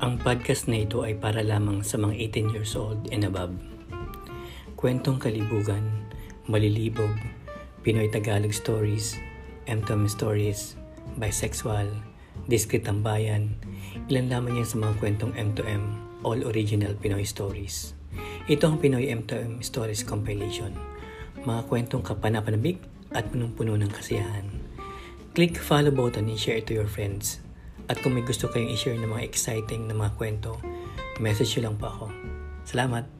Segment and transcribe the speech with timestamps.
[0.00, 3.52] Ang podcast na ito ay para lamang sa mga 18 years old and above.
[4.80, 6.08] Kwentong kalibugan,
[6.48, 7.12] malilibog,
[7.84, 9.20] Pinoy Tagalog stories,
[9.68, 10.80] MTOM stories,
[11.20, 11.84] bisexual,
[12.48, 13.60] discreet ang bayan,
[14.08, 15.84] ilan lamang yan sa mga kwentong M2M,
[16.24, 17.92] all original Pinoy stories.
[18.48, 20.72] Ito ang Pinoy M2M Stories Compilation.
[21.44, 22.80] Mga kwentong kapanapanabik
[23.12, 24.48] at punong-puno ng kasiyahan.
[25.36, 27.44] Click follow button and share to your friends.
[27.90, 30.62] At kung may gusto kayong i-share ng mga exciting na mga kwento,
[31.18, 32.06] message nyo lang po ako.
[32.62, 33.19] Salamat!